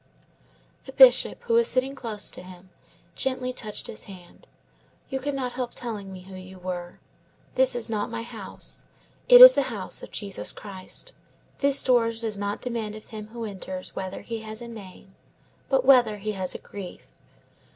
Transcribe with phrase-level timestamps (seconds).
[0.85, 2.71] The Bishop, who was sitting close to him,
[3.13, 4.47] gently touched his hand.
[5.09, 6.99] "You could not help telling me who you were.
[7.53, 8.85] This is not my house;
[9.29, 11.13] it is the house of Jesus Christ.
[11.59, 15.13] This door does not demand of him who enters whether he has a name,
[15.69, 17.05] but whether he has a grief.